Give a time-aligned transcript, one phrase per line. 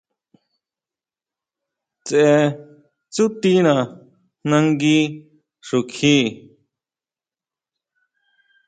[2.05, 2.41] Tseʼe
[3.13, 3.73] tsútina
[4.49, 4.97] nangui
[5.67, 6.15] xukjí.